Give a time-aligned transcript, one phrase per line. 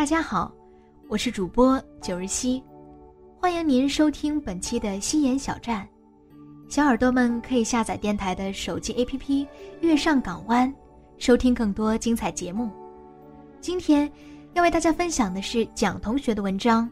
[0.00, 0.50] 大家好，
[1.08, 2.64] 我是主播九日曦，
[3.38, 5.86] 欢迎您收听本期的心言小站。
[6.70, 9.18] 小耳朵们可以下载电台的手机 APP
[9.82, 10.66] 《月上港湾》，
[11.18, 12.70] 收听更多精彩节目。
[13.60, 14.10] 今天
[14.54, 16.88] 要为大家分享的是蒋同学的文章，《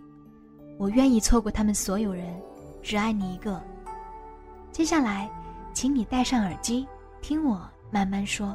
[0.77, 2.39] 我愿意错过他们所有人，
[2.83, 3.53] 只爱你一个》。
[4.71, 5.31] 接下来，
[5.73, 6.87] 请你戴上耳机，
[7.23, 7.59] 听我
[7.91, 8.55] 慢慢说。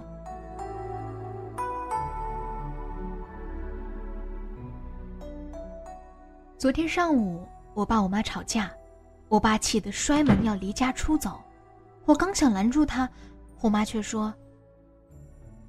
[6.63, 8.71] 昨天上午，我爸我妈吵架，
[9.27, 11.37] 我爸气得摔门要离家出走，
[12.05, 13.09] 我刚想拦住他，
[13.59, 14.33] 我妈却说：“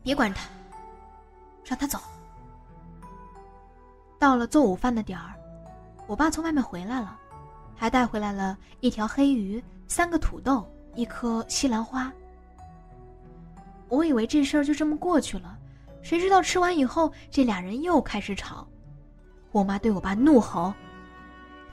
[0.04, 0.48] 别管他，
[1.64, 1.98] 让他走。”
[4.20, 5.34] 到了做午饭的点儿，
[6.06, 7.18] 我爸从外面回来了，
[7.74, 12.08] 还带回来了一条黑鱼、三个土豆、一颗西兰花。
[13.88, 15.58] 我以为这事儿就这么过去了，
[16.02, 18.64] 谁知道吃完以后，这俩人又开始吵。
[19.50, 20.72] 我妈对我爸怒吼。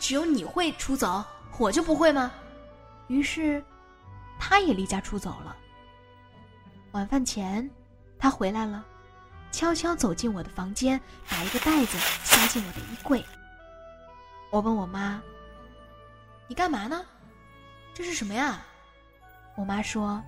[0.01, 1.23] 只有你会出走，
[1.59, 2.31] 我就不会吗？
[3.07, 3.63] 于是，
[4.39, 5.55] 他也离家出走了。
[6.93, 7.69] 晚饭前，
[8.17, 8.83] 他回来了，
[9.51, 10.99] 悄悄走进我的房间，
[11.29, 13.23] 把一个袋子塞进我的衣柜。
[14.49, 15.21] 我问我妈
[16.49, 17.05] ：“你干嘛呢？
[17.93, 18.59] 这是什么呀？”
[19.55, 20.19] 我妈说：“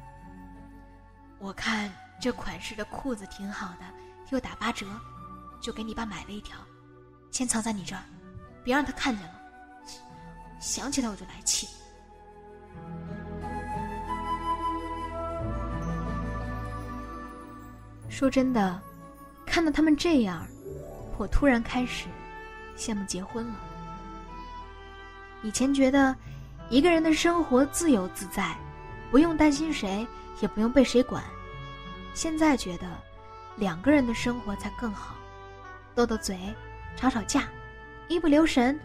[1.40, 3.86] 我看这款式的裤子挺好的，
[4.30, 4.86] 又打八折，
[5.59, 6.59] 就给你爸买了一条，
[7.31, 8.03] 先藏在你这儿，
[8.64, 9.34] 别让他看见了。”
[10.63, 11.68] 想起来我就来气。
[18.09, 18.81] 说真的，
[19.46, 20.47] 看到他们这样，
[21.18, 22.07] 我突然开始
[22.78, 23.56] 羡慕结婚了。
[25.41, 26.16] 以前觉得
[26.69, 28.56] 一个人的生活自由自在，
[29.12, 30.07] 不用担心谁，
[30.40, 31.22] 也不用被谁管。
[32.13, 32.88] 现在觉得
[33.57, 35.16] 两个人的生活才更好，
[35.94, 36.40] 斗斗嘴，
[36.96, 37.50] 吵吵架，
[38.07, 38.79] 一不留神。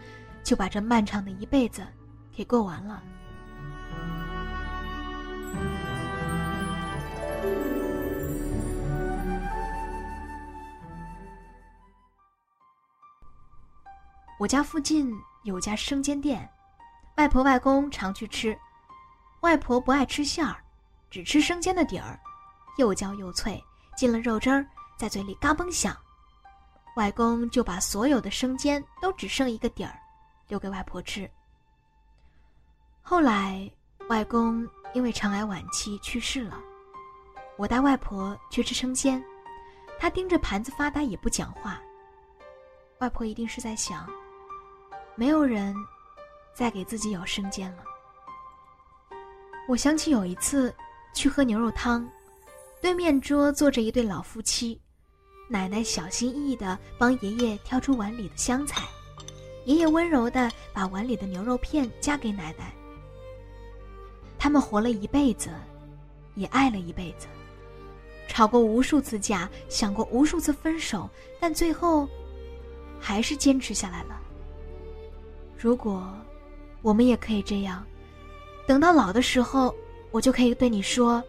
[0.49, 1.85] 就把这漫长的一辈子
[2.31, 3.03] 给过完了。
[14.39, 16.49] 我家附近有家生煎店，
[17.17, 18.57] 外婆外公常去吃。
[19.41, 20.55] 外婆不爱吃馅儿，
[21.11, 22.19] 只吃生煎的底儿，
[22.79, 23.63] 又焦又脆，
[23.95, 24.65] 进了肉汁儿，
[24.97, 25.95] 在嘴里嘎嘣响。
[26.95, 29.95] 外公就把所有的生煎都只剩一个底儿。
[30.49, 31.29] 留给外婆吃。
[33.01, 33.71] 后来，
[34.09, 36.59] 外公因为肠癌晚期去世了，
[37.55, 39.23] 我带外婆去吃生煎，
[39.97, 41.81] 她盯着盘子发呆也不讲话。
[42.97, 44.07] 外婆一定是在想，
[45.15, 45.73] 没有人
[46.53, 47.83] 再给自己舀生煎了。
[49.67, 50.75] 我想起有一次
[51.13, 52.07] 去喝牛肉汤，
[52.81, 54.81] 对面桌坐着一对老夫妻，
[55.47, 58.83] 奶奶小心翼翼地帮爷爷挑出碗里的香菜。
[59.69, 62.73] 爷爷温柔的把碗里的牛肉片夹给奶奶。
[64.35, 65.51] 他们活了一辈子，
[66.33, 67.27] 也爱了一辈子，
[68.27, 71.07] 吵过无数次架，想过无数次分手，
[71.39, 72.09] 但最后，
[72.99, 74.19] 还是坚持下来了。
[75.55, 76.11] 如果，
[76.81, 77.85] 我们也可以这样，
[78.65, 79.75] 等到老的时候，
[80.09, 81.23] 我就可以对你说：“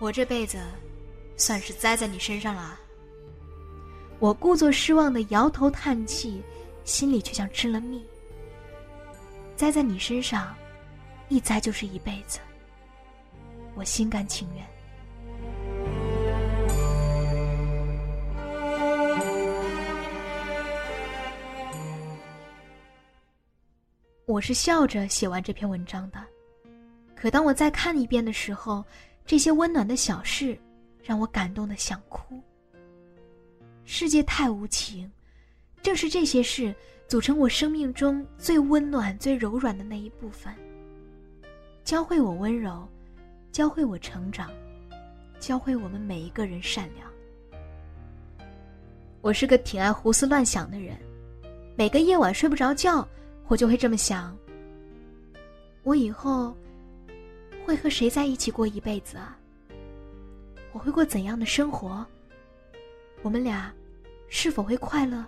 [0.00, 0.58] 我这辈子，
[1.36, 2.80] 算是栽在你身上了。”
[4.20, 6.42] 我故作失望的摇头叹气，
[6.82, 8.04] 心里却像吃了蜜。
[9.54, 10.52] 栽在你身上，
[11.28, 12.40] 一栽就是一辈子。
[13.76, 14.66] 我心甘情愿。
[24.26, 26.18] 我是笑着写完这篇文章的，
[27.14, 28.84] 可当我再看一遍的时候，
[29.24, 30.58] 这些温暖的小事，
[31.04, 32.42] 让我感动的想哭。
[33.90, 35.10] 世界太无情，
[35.82, 36.74] 正是这些事
[37.08, 40.54] 组成我生命中最温暖、最柔软的那一部分。
[41.84, 42.86] 教会我温柔，
[43.50, 44.50] 教会我成长，
[45.40, 47.10] 教会我们每一个人善良。
[49.22, 50.94] 我是个挺爱胡思乱想的人，
[51.74, 53.08] 每个夜晚睡不着觉，
[53.46, 54.36] 我就会这么想：
[55.82, 56.54] 我以后
[57.64, 59.38] 会和谁在一起过一辈子啊？
[60.72, 62.06] 我会过怎样的生活？
[63.22, 63.72] 我们俩
[64.28, 65.24] 是否会快乐？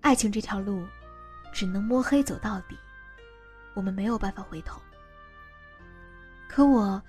[0.00, 0.86] 爱情这条路，
[1.52, 2.76] 只能摸黑走到底，
[3.74, 4.80] 我们没有办法回头。
[6.48, 7.02] 可我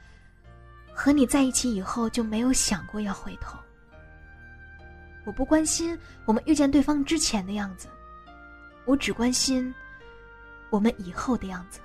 [0.94, 3.58] 和你在一起以后，就没有想过要回头。
[5.26, 7.88] 我不关心我们遇见对方之前的样子，
[8.86, 9.74] 我只关心
[10.70, 11.80] 我们以后的样子。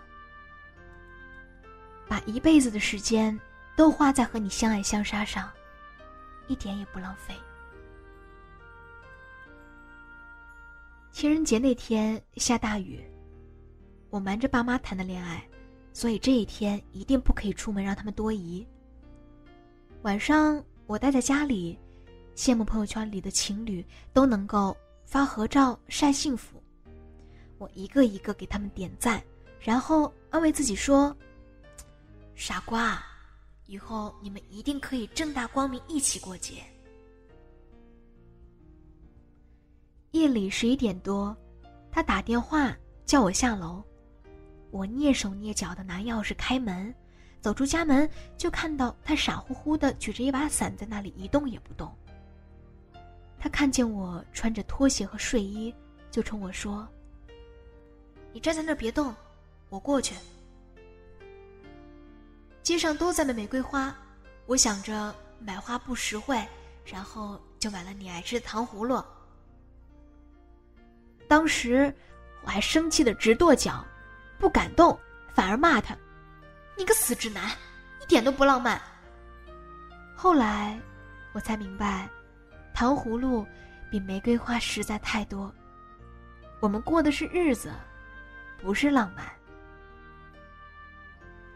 [2.09, 3.39] 把一辈子的时间
[3.77, 5.51] 都花在和你相爱相杀上，
[6.49, 7.35] 一点也不浪费。
[11.13, 13.01] 情人节那天下大雨，
[14.11, 15.47] 我瞒着爸妈谈的恋爱。
[15.95, 18.67] 所以这一天一定不可以出门，让他们多疑。
[20.01, 21.79] 晚上我待在家里，
[22.35, 24.75] 羡慕朋友圈里的情侣都能够
[25.05, 26.63] 发合照晒幸福，
[27.59, 29.23] 我一个一个给他们点赞，
[29.61, 31.15] 然后安慰自己说
[32.35, 33.05] ：“傻瓜，
[33.67, 36.63] 以后你们一定可以正大光明一起过节。”
[40.13, 41.35] 夜里十一点多，
[41.91, 42.77] 他打电话
[43.07, 43.83] 叫我下楼。
[44.71, 46.95] 我蹑手蹑脚的拿钥匙开门，
[47.41, 51.93] 走出家门就看到他傻乎乎的举着一把伞在那里一动也不动。
[53.39, 55.75] 他看见我穿着拖鞋和睡衣，
[56.11, 56.87] 就冲我说
[58.33, 59.15] ：“你站在那儿别动，
[59.69, 60.15] 我过去。”
[62.63, 63.95] 街上都在卖玫瑰花，
[64.47, 66.43] 我想着买花不实惠，
[66.85, 69.03] 然后就买了你爱吃的糖葫芦。
[71.29, 71.95] 当时
[72.43, 73.85] 我还生气的直跺脚。
[74.39, 74.99] 不感动，
[75.33, 75.97] 反而骂他
[76.77, 77.49] ：“你个死直男，
[78.01, 78.83] 一点都不浪漫。”
[80.19, 80.77] 后来，
[81.33, 82.11] 我才明白，
[82.75, 83.47] 糖葫芦
[83.89, 85.55] 比玫瑰花实在太多。
[86.59, 87.73] 我们过的是日子，
[88.61, 89.25] 不是浪漫。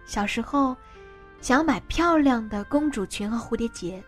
[0.07, 0.75] 小时候，
[1.43, 4.03] 想要买漂亮的公主裙和蝴蝶结；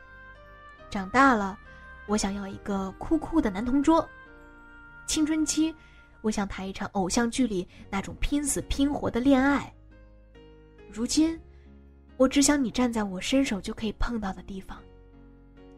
[0.89, 1.59] 长大了，
[2.07, 4.09] 我想要一个酷酷的男同桌。
[5.07, 5.75] 青春期。
[6.21, 9.73] 我想谈一场偶像剧里那种拼死拼活的恋爱。
[10.91, 11.41] 如今，
[12.17, 14.83] 我只想你站在我伸手就可以碰到的地方，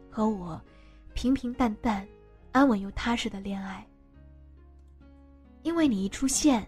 [0.09, 0.59] 和我
[1.13, 2.05] 平平淡淡、
[2.51, 3.87] 安稳又踏实的恋爱。
[5.61, 6.67] 因为你一出现，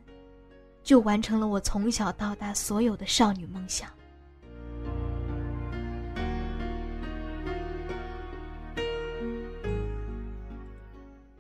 [0.84, 3.90] 就完成了我从小到大所有的少女梦想。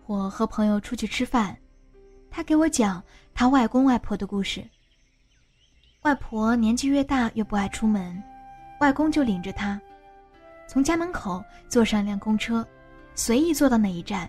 [0.05, 1.57] 我和朋友出去吃饭。
[2.35, 3.03] 他给我讲
[3.35, 4.67] 他外公外婆的故事。
[6.01, 8.21] 外婆年纪越大越不爱出门，
[8.79, 9.79] 外公就领着她，
[10.67, 12.67] 从家门口坐上一辆公车，
[13.13, 14.27] 随意坐到哪一站，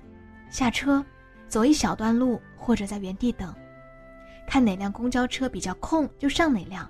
[0.50, 1.02] 下车，
[1.48, 3.54] 走一小段路或者在原地等，
[4.46, 6.88] 看哪辆公交车比较空就上哪辆。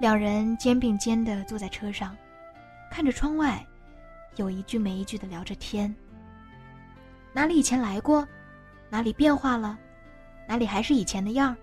[0.00, 2.16] 两人肩并肩的坐在车上，
[2.90, 3.66] 看着窗外，
[4.36, 5.94] 有一句没一句的聊着天。
[7.32, 8.26] 哪里以前来过？
[8.88, 9.78] 哪里变化了？
[10.46, 11.56] 哪里还是以前的样？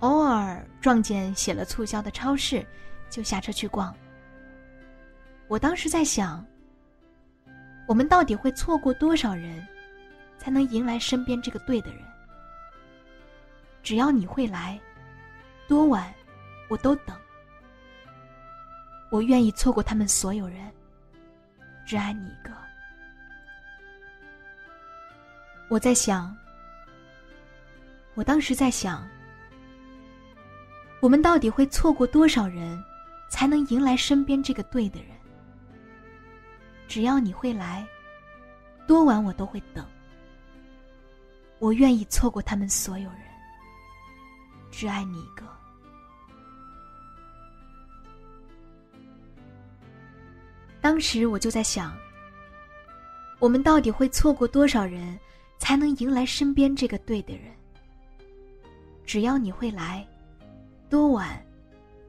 [0.00, 2.64] 偶尔撞见写了促销的超市，
[3.08, 3.94] 就下车去逛。
[5.48, 6.44] 我当时在想，
[7.88, 9.66] 我们到底会错过多少人，
[10.38, 12.02] 才能迎来身边这个对的人？
[13.84, 14.80] 只要你会来，
[15.68, 16.12] 多晚
[16.68, 17.14] 我都等。
[19.10, 20.72] 我愿意错过他们所有人，
[21.86, 22.50] 只爱你一个。
[25.68, 26.34] 我在想。
[28.14, 29.06] 我当时在想，
[31.00, 32.82] 我们到底会错过多少人，
[33.28, 35.08] 才能迎来身边这个对的人？
[36.86, 37.84] 只要你会来，
[38.86, 39.84] 多晚我都会等。
[41.58, 43.20] 我愿意错过他们所有人，
[44.76, 45.44] 只爱你一个。
[50.80, 51.96] 当时我就在想，
[53.38, 55.16] 我们到底会错过多少人，
[55.58, 57.52] 才能迎来身边这个对的人？
[59.06, 60.04] 只要你会来，
[60.90, 61.40] 多晚，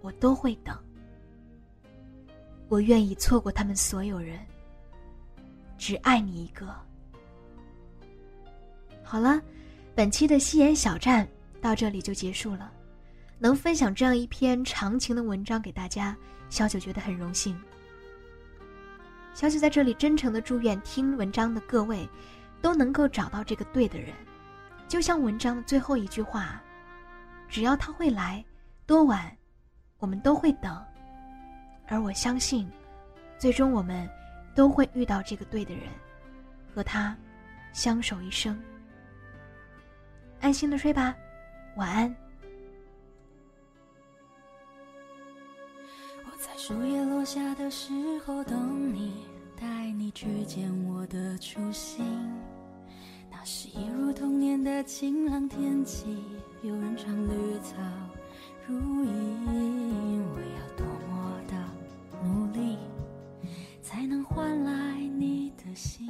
[0.02, 0.76] 我都会等。
[2.68, 4.40] 我愿意错过他们所有人，
[5.78, 6.76] 只爱你一个。
[9.04, 9.40] 好了，
[9.94, 11.28] 本期的夕颜小站
[11.66, 12.72] 到这里就结束了。
[13.40, 16.16] 能分享这样一篇长情的文章给大家，
[16.48, 17.60] 小九觉得很荣幸。
[19.34, 22.08] 小九在这里真诚的祝愿听文章的各位，
[22.62, 24.14] 都能够找到这个对的人，
[24.88, 26.62] 就像文章的最后一句话。
[27.50, 28.46] 只要他会来，
[28.86, 29.36] 多晚，
[29.98, 30.80] 我们都会等。
[31.88, 32.70] 而我相信，
[33.40, 34.08] 最终我们
[34.54, 35.84] 都会遇到这个对的人，
[36.74, 37.18] 和他
[37.74, 38.56] 相守一生。
[40.42, 41.16] 安心的睡吧，
[41.76, 42.16] 晚安。
[46.24, 47.92] 我在树叶落下的时
[48.26, 49.26] 候等你，
[49.60, 52.06] 带你去见我的初心。
[53.30, 56.24] 那是一如童年的晴朗天气，
[56.62, 57.76] 有人唱绿草
[58.66, 60.24] 如茵。
[60.34, 61.54] 我要多么的
[62.24, 62.78] 努力，
[63.82, 66.10] 才能换来你的心？